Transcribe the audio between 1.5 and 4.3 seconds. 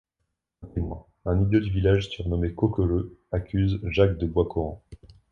du village surnommé Cocoleu, accuse Jacques de